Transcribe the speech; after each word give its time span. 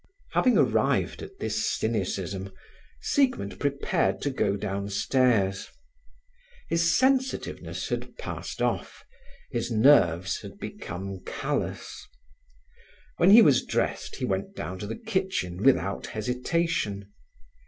Having 0.31 0.57
arrived 0.57 1.21
at 1.21 1.37
this 1.37 1.63
cynicism, 1.77 2.51
Siegmund 3.01 3.59
prepared 3.59 4.19
to 4.23 4.31
go 4.31 4.55
downstairs. 4.57 5.69
His 6.67 6.91
sensitiveness 6.97 7.89
had 7.89 8.17
passed 8.17 8.63
off; 8.63 9.03
his 9.51 9.69
nerves 9.69 10.41
had 10.41 10.57
become 10.57 11.19
callous. 11.23 12.07
When 13.17 13.29
he 13.29 13.43
was 13.43 13.63
dressed 13.63 14.15
he 14.15 14.25
went 14.25 14.55
down 14.55 14.79
to 14.79 14.87
the 14.87 14.97
kitchen 14.97 15.57
without 15.61 16.07
hesitation. 16.07 17.13